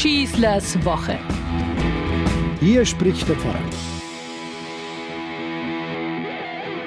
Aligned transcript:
Schießlers 0.00 0.82
Woche. 0.82 1.18
Hier 2.58 2.86
spricht 2.86 3.28
der 3.28 3.36
Pfarrer. 3.36 3.60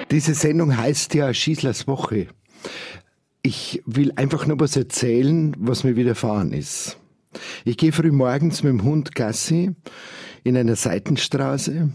Diese 0.09 0.33
Sendung 0.33 0.75
heißt 0.75 1.13
ja 1.13 1.31
Schießlers 1.31 1.87
Woche. 1.87 2.29
Ich 3.43 3.83
will 3.85 4.13
einfach 4.15 4.47
nur 4.47 4.59
was 4.59 4.75
erzählen, 4.75 5.55
was 5.59 5.83
mir 5.83 5.95
widerfahren 5.95 6.53
ist. 6.53 6.97
Ich 7.65 7.77
gehe 7.77 7.91
früh 7.91 8.11
morgens 8.11 8.63
mit 8.63 8.71
dem 8.71 8.83
Hund 8.83 9.13
Gassi 9.13 9.75
in 10.43 10.57
einer 10.57 10.75
Seitenstraße. 10.75 11.89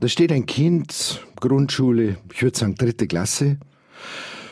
Da 0.00 0.08
steht 0.08 0.32
ein 0.32 0.44
Kind, 0.44 1.24
Grundschule, 1.40 2.18
ich 2.30 2.42
würde 2.42 2.58
sagen 2.58 2.74
dritte 2.74 3.06
Klasse, 3.06 3.56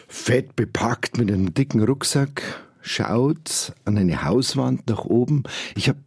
fett 0.09 0.57
bepackt 0.57 1.19
mit 1.19 1.31
einem 1.31 1.53
dicken 1.53 1.85
Rucksack, 1.85 2.70
schaut 2.83 3.73
an 3.85 3.99
eine 3.99 4.25
Hauswand 4.25 4.89
nach 4.89 5.05
oben. 5.05 5.43
Ich 5.75 5.89
habe 5.89 5.99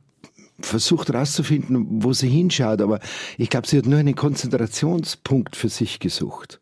versucht 0.59 1.09
herauszufinden, 1.09 2.04
wo 2.04 2.13
sie 2.13 2.30
hinschaut, 2.30 2.82
aber 2.82 2.99
ich 3.38 3.49
glaube, 3.49 3.68
sie 3.68 3.77
hat 3.77 3.86
nur 3.86 3.99
einen 3.99 4.16
Konzentrationspunkt 4.16 5.55
für 5.55 5.70
sich 5.70 5.99
gesucht. 5.99 6.59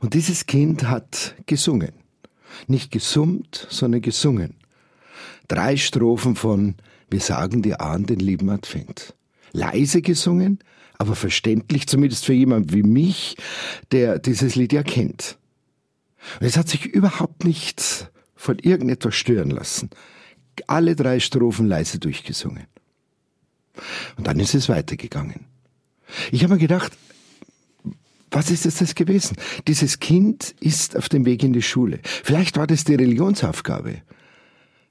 Und 0.00 0.14
dieses 0.14 0.46
Kind 0.46 0.84
hat 0.84 1.34
gesungen. 1.46 1.92
Nicht 2.66 2.90
gesummt, 2.90 3.66
sondern 3.70 4.02
gesungen. 4.02 4.54
Drei 5.48 5.76
Strophen 5.76 6.36
von 6.36 6.76
Wir 7.10 7.20
sagen 7.20 7.62
dir 7.62 7.80
an 7.80 8.06
den 8.06 8.20
lieben 8.20 8.48
Advent. 8.50 9.14
Leise 9.52 10.00
gesungen, 10.00 10.60
aber 10.98 11.14
verständlich, 11.14 11.86
zumindest 11.86 12.24
für 12.24 12.32
jemand 12.32 12.72
wie 12.72 12.82
mich, 12.82 13.36
der 13.90 14.18
dieses 14.18 14.54
Lied 14.54 14.72
ja 14.72 14.82
kennt. 14.82 15.36
Und 16.40 16.46
es 16.46 16.56
hat 16.56 16.68
sich 16.68 16.86
überhaupt 16.86 17.44
nicht 17.44 18.10
von 18.42 18.58
irgendetwas 18.58 19.14
stören 19.14 19.50
lassen. 19.50 19.88
Alle 20.66 20.96
drei 20.96 21.20
Strophen 21.20 21.68
leise 21.68 22.00
durchgesungen. 22.00 22.66
Und 24.16 24.26
dann 24.26 24.40
ist 24.40 24.56
es 24.56 24.68
weitergegangen. 24.68 25.46
Ich 26.32 26.42
habe 26.42 26.54
mir 26.54 26.60
gedacht, 26.60 26.92
was 28.32 28.50
ist 28.50 28.66
es 28.66 28.78
das 28.78 28.96
gewesen? 28.96 29.36
Dieses 29.68 30.00
Kind 30.00 30.56
ist 30.58 30.96
auf 30.96 31.08
dem 31.08 31.24
Weg 31.24 31.44
in 31.44 31.52
die 31.52 31.62
Schule. 31.62 32.00
Vielleicht 32.02 32.56
war 32.56 32.66
das 32.66 32.82
die 32.82 32.96
Religionsaufgabe. 32.96 34.02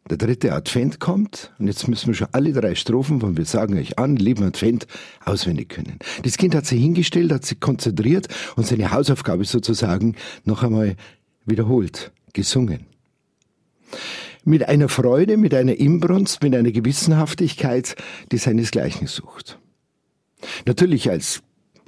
Der 0.09 0.17
dritte 0.17 0.53
Advent 0.53 0.99
kommt 0.99 1.51
und 1.59 1.67
jetzt 1.67 1.87
müssen 1.89 2.07
wir 2.07 2.13
schon 2.13 2.29
alle 2.31 2.53
drei 2.53 2.73
Strophen 2.73 3.19
von 3.19 3.35
Wir 3.35 3.45
sagen 3.45 3.77
euch 3.77 3.99
an, 3.99 4.15
lieben 4.15 4.45
Advent, 4.45 4.87
auswendig 5.25 5.69
können. 5.69 5.99
Das 6.23 6.37
Kind 6.37 6.55
hat 6.55 6.65
sich 6.65 6.81
hingestellt, 6.81 7.33
hat 7.33 7.45
sich 7.45 7.59
konzentriert 7.59 8.29
und 8.55 8.65
seine 8.65 8.91
Hausaufgabe 8.91 9.43
sozusagen 9.43 10.15
noch 10.45 10.63
einmal 10.63 10.95
wiederholt, 11.45 12.11
gesungen. 12.33 12.90
Mit 14.43 14.67
einer 14.67 14.89
Freude, 14.89 15.37
mit 15.37 15.53
einer 15.53 15.75
Inbrunst, 15.75 16.41
mit 16.41 16.55
einer 16.55 16.71
Gewissenhaftigkeit, 16.71 17.95
die 18.31 18.37
seinesgleichen 18.37 19.07
sucht. 19.07 19.59
Natürlich 20.65 21.09
als 21.09 21.43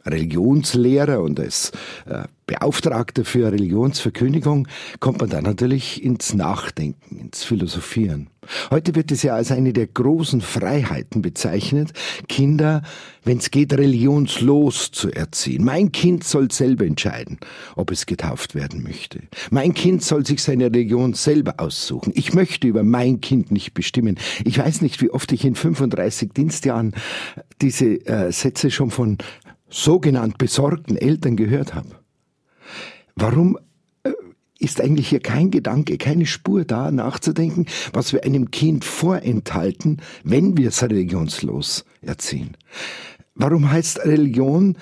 Religionslehrer 0.05 1.21
und 1.21 1.39
als 1.39 1.71
äh, 2.05 2.23
Beauftragter 2.45 3.25
für 3.25 3.51
Religionsverkündigung 3.51 4.67
kommt 4.99 5.21
man 5.21 5.29
dann 5.29 5.45
natürlich 5.45 6.03
ins 6.03 6.33
Nachdenken, 6.33 7.17
ins 7.17 7.43
Philosophieren. 7.43 8.29
Heute 8.71 8.95
wird 8.95 9.11
es 9.11 9.23
ja 9.23 9.35
als 9.35 9.51
eine 9.51 9.73
der 9.73 9.87
großen 9.87 10.41
Freiheiten 10.41 11.21
bezeichnet, 11.21 11.93
Kinder, 12.27 12.81
wenn 13.23 13.37
es 13.37 13.51
geht, 13.51 13.73
religionslos 13.73 14.91
zu 14.91 15.11
erziehen. 15.11 15.63
Mein 15.63 15.91
Kind 15.91 16.23
soll 16.23 16.51
selber 16.51 16.85
entscheiden, 16.85 17.39
ob 17.75 17.91
es 17.91 18.05
getauft 18.05 18.55
werden 18.55 18.83
möchte. 18.83 19.21
Mein 19.49 19.73
Kind 19.73 20.03
soll 20.03 20.25
sich 20.25 20.43
seine 20.43 20.65
Religion 20.65 21.13
selber 21.13 21.55
aussuchen. 21.57 22.11
Ich 22.15 22.33
möchte 22.33 22.67
über 22.67 22.83
mein 22.83 23.21
Kind 23.21 23.51
nicht 23.51 23.73
bestimmen. 23.73 24.17
Ich 24.43 24.57
weiß 24.57 24.81
nicht, 24.81 25.01
wie 25.01 25.09
oft 25.09 25.31
ich 25.31 25.45
in 25.45 25.55
35 25.55 26.33
Dienstjahren 26.33 26.93
diese 27.61 28.05
äh, 28.07 28.31
Sätze 28.31 28.71
schon 28.71 28.91
von 28.91 29.17
sogenannt 29.69 30.37
besorgten 30.37 30.97
Eltern 30.97 31.35
gehört 31.35 31.73
habe. 31.73 31.89
Warum 33.15 33.57
ist 34.63 34.81
eigentlich 34.81 35.09
hier 35.09 35.19
kein 35.19 35.51
Gedanke, 35.51 35.97
keine 35.97 36.25
Spur 36.25 36.65
da, 36.65 36.91
nachzudenken, 36.91 37.65
was 37.93 38.13
wir 38.13 38.23
einem 38.23 38.51
Kind 38.51 38.85
vorenthalten, 38.85 39.97
wenn 40.23 40.57
wir 40.57 40.69
es 40.69 40.81
religionslos 40.81 41.85
erziehen? 42.01 42.57
Warum 43.35 43.71
heißt 43.71 44.05
Religion 44.05 44.77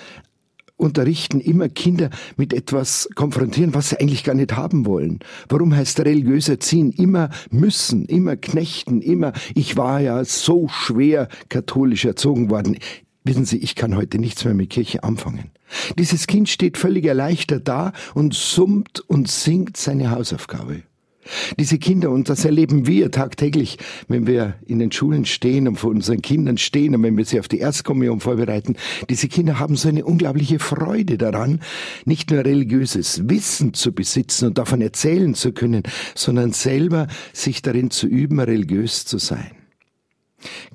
unterrichten 0.82 1.40
immer 1.40 1.70
Kinder 1.70 2.10
mit 2.38 2.54
etwas 2.54 3.08
konfrontieren, 3.16 3.74
was 3.74 3.90
sie 3.90 4.00
eigentlich 4.00 4.24
gar 4.24 4.34
nicht 4.36 4.58
haben 4.58 4.86
wollen? 4.86 5.20
Warum 5.48 5.76
heißt 5.76 6.02
religiös 6.02 6.50
erziehen 6.50 6.92
immer 6.92 7.30
müssen, 7.52 8.06
immer 8.06 8.36
knechten, 8.36 9.02
immer, 9.02 9.32
ich 9.54 9.78
war 9.78 10.02
ja 10.02 10.26
so 10.26 10.68
schwer 10.68 11.28
katholisch 11.50 12.04
erzogen 12.06 12.50
worden. 12.50 12.78
Wissen 13.24 13.46
Sie, 13.46 13.58
ich 13.58 13.76
kann 13.76 13.96
heute 13.96 14.18
nichts 14.18 14.46
mehr 14.46 14.56
mit 14.56 14.72
Kirche 14.72 15.04
anfangen. 15.04 15.52
Dieses 15.98 16.26
Kind 16.26 16.50
steht 16.50 16.78
völlig 16.78 17.06
erleichtert 17.06 17.68
da 17.68 17.94
und 18.16 18.34
summt 18.34 19.00
und 19.08 19.28
singt 19.28 19.78
seine 19.78 20.10
Hausaufgabe. 20.10 20.84
Diese 21.60 21.78
Kinder, 21.78 22.10
und 22.10 22.30
das 22.30 22.46
erleben 22.46 22.88
wir 22.88 23.12
tagtäglich, 23.12 23.78
wenn 24.08 24.26
wir 24.26 24.56
in 24.66 24.80
den 24.80 24.92
Schulen 24.92 25.26
stehen 25.26 25.68
und 25.68 25.78
vor 25.78 25.92
unseren 25.92 26.24
Kindern 26.24 26.58
stehen 26.58 26.96
und 26.96 27.04
wenn 27.04 27.16
wir 27.16 27.26
sie 27.26 27.40
auf 27.40 27.48
die 27.48 27.60
Erstkommunion 27.60 28.20
vorbereiten, 28.20 28.76
diese 29.08 29.28
Kinder 29.28 29.60
haben 29.60 29.76
so 29.76 29.88
eine 29.88 30.04
unglaubliche 30.04 30.58
Freude 30.58 31.20
daran, 31.20 31.62
nicht 32.06 32.32
nur 32.32 32.44
religiöses 32.44 33.30
Wissen 33.30 33.76
zu 33.76 33.94
besitzen 33.94 34.48
und 34.48 34.58
davon 34.58 34.82
erzählen 34.82 35.36
zu 35.36 35.54
können, 35.54 35.84
sondern 36.16 36.54
selber 36.54 37.08
sich 37.34 37.62
darin 37.62 37.92
zu 37.92 38.08
üben, 38.08 38.40
religiös 38.40 39.06
zu 39.06 39.20
sein. 39.20 39.61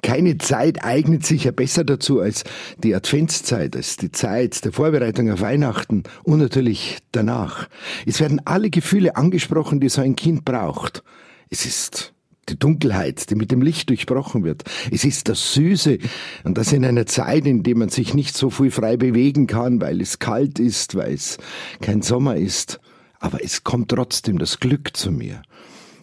Keine 0.02 0.38
Zeit 0.38 0.84
eignet 0.84 1.26
sich 1.26 1.44
ja 1.44 1.50
besser 1.50 1.84
dazu 1.84 2.20
als 2.20 2.44
die 2.78 2.94
Adventszeit, 2.94 3.76
als 3.76 3.96
die 3.96 4.12
Zeit 4.12 4.64
der 4.64 4.72
Vorbereitung 4.72 5.30
auf 5.30 5.40
Weihnachten 5.40 6.04
und 6.22 6.38
natürlich 6.38 6.98
danach. 7.12 7.68
Es 8.06 8.20
werden 8.20 8.40
alle 8.44 8.70
Gefühle 8.70 9.16
angesprochen, 9.16 9.80
die 9.80 9.88
so 9.88 10.00
ein 10.00 10.16
Kind 10.16 10.44
braucht. 10.44 11.02
Es 11.50 11.66
ist 11.66 12.14
die 12.48 12.58
Dunkelheit, 12.58 13.28
die 13.30 13.34
mit 13.34 13.50
dem 13.50 13.62
Licht 13.62 13.88
durchbrochen 13.88 14.44
wird. 14.44 14.64
Es 14.90 15.04
ist 15.04 15.28
das 15.28 15.54
Süße 15.54 15.98
und 16.44 16.56
das 16.56 16.72
in 16.72 16.84
einer 16.84 17.06
Zeit, 17.06 17.46
in 17.46 17.62
der 17.62 17.76
man 17.76 17.88
sich 17.88 18.14
nicht 18.14 18.36
so 18.36 18.50
viel 18.50 18.70
frei 18.70 18.96
bewegen 18.96 19.46
kann, 19.46 19.80
weil 19.80 20.00
es 20.00 20.18
kalt 20.18 20.58
ist, 20.58 20.94
weil 20.94 21.14
es 21.14 21.38
kein 21.80 22.02
Sommer 22.02 22.36
ist. 22.36 22.80
Aber 23.18 23.42
es 23.42 23.64
kommt 23.64 23.90
trotzdem 23.90 24.38
das 24.38 24.60
Glück 24.60 24.96
zu 24.96 25.10
mir. 25.10 25.42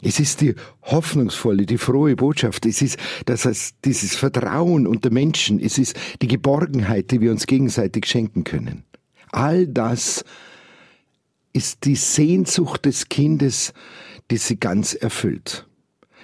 Es 0.04 0.20
ist 0.20 0.42
die 0.42 0.56
hoffnungsvolle, 0.84 1.66
die 1.66 1.78
frohe 1.78 2.16
Botschaft. 2.16 2.66
Es 2.66 2.82
ist 2.82 2.98
das 3.26 3.46
heißt, 3.46 3.78
dieses 3.86 4.16
Vertrauen 4.16 4.88
unter 4.88 5.10
Menschen. 5.10 5.60
Es 5.60 5.78
ist 5.78 5.96
die 6.22 6.28
Geborgenheit, 6.28 7.12
die 7.12 7.22
wir 7.22 7.32
uns 7.32 7.48
gegenseitig 7.48 8.06
schenken 8.06 8.44
können. 8.44 8.84
All 9.32 9.68
das 9.68 10.24
ist 11.54 11.86
die 11.86 11.96
Sehnsucht 11.96 12.86
des 12.86 13.10
Kindes, 13.10 13.74
die 14.32 14.38
sie 14.38 14.60
ganz 14.60 14.94
erfüllt. 14.94 15.68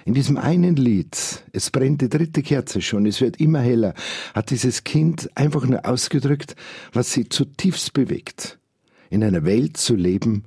In 0.04 0.14
diesem 0.14 0.38
einen 0.38 0.76
Lied, 0.76 1.44
es 1.52 1.70
brennt 1.70 2.00
die 2.00 2.08
dritte 2.08 2.42
Kerze 2.42 2.80
schon, 2.80 3.06
es 3.06 3.20
wird 3.20 3.38
immer 3.38 3.60
heller, 3.60 3.94
hat 4.34 4.50
dieses 4.50 4.82
Kind 4.82 5.30
einfach 5.34 5.66
nur 5.66 5.86
ausgedrückt, 5.86 6.56
was 6.92 7.12
sie 7.12 7.28
zutiefst 7.28 7.92
bewegt. 7.92 8.58
In 9.10 9.22
einer 9.22 9.44
Welt 9.44 9.76
zu 9.76 9.94
leben, 9.94 10.44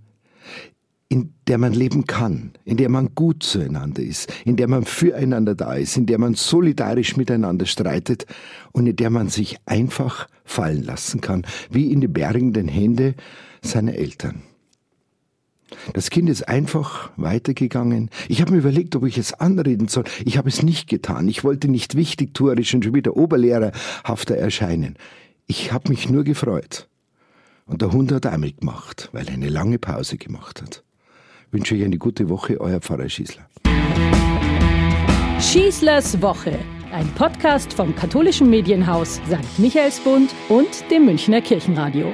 in 1.13 1.31
der 1.47 1.59
man 1.59 1.74
leben 1.74 2.07
kann, 2.07 2.53
in 2.66 2.78
der 2.78 2.90
man 2.90 3.13
gut 3.13 3.44
zueinander 3.44 4.01
ist, 4.01 4.34
in 4.46 4.56
der 4.56 4.68
man 4.68 4.84
füreinander 4.84 5.53
da 5.53 5.75
ist, 5.75 5.96
in 5.96 6.07
der 6.07 6.18
man 6.18 6.34
solidarisch 6.34 7.18
miteinander 7.18 7.68
streitet 7.68 8.25
und 8.72 8.88
in 8.88 8.96
der 8.96 9.12
man 9.12 9.29
sich 9.29 9.57
einfach 9.68 10.28
fallen 10.44 10.81
lassen 10.81 11.22
kann, 11.22 11.46
wie 11.69 11.91
in 11.91 12.01
die 12.01 12.07
bergenden 12.07 12.68
Hände 12.68 13.13
seiner 13.62 13.94
Eltern. 13.94 14.41
Das 15.94 16.09
Kind 16.09 16.31
ist 16.31 16.47
einfach 16.47 17.12
weitergegangen. 17.16 18.09
Ich 18.28 18.41
habe 18.41 18.53
mir 18.53 18.57
überlegt, 18.57 18.95
ob 18.95 19.06
ich 19.06 19.19
es 19.19 19.35
anreden 19.35 19.90
soll. 19.90 20.06
Ich 20.25 20.40
habe 20.40 20.50
es 20.50 20.63
nicht 20.63 20.90
getan. 20.90 21.27
Ich 21.27 21.44
wollte 21.44 21.68
nicht 21.68 21.94
wichtigtuerisch 21.94 22.74
und 22.74 22.86
schon 22.86 22.95
wieder 22.95 23.15
oberlehrerhafter 23.15 24.36
erscheinen. 24.36 24.98
Ich 25.45 25.71
habe 25.74 25.89
mich 25.89 26.10
nur 26.10 26.24
gefreut. 26.24 26.89
Und 27.68 27.83
der 27.83 27.92
Hund 27.92 28.12
hat 28.12 28.25
auch 28.25 28.38
mitgemacht, 28.38 29.10
weil 29.12 29.27
er 29.27 29.36
eine 29.36 29.50
lange 29.50 29.77
Pause 29.77 30.18
gemacht 30.18 30.60
hat 30.63 30.83
wünsche 31.53 31.75
euch 31.75 31.83
eine 31.83 31.97
gute 31.97 32.29
Woche, 32.29 32.59
euer 32.59 32.79
Pfarrer 32.79 33.07
Schießler. 33.07 33.47
Schießlers 35.39 36.21
Woche, 36.21 36.57
ein 36.91 37.07
Podcast 37.15 37.73
vom 37.73 37.95
katholischen 37.95 38.50
Medienhaus 38.50 39.15
St. 39.27 39.59
Michaelsbund 39.59 40.33
und 40.50 40.89
dem 40.89 41.05
Münchner 41.05 41.41
Kirchenradio. 41.41 42.13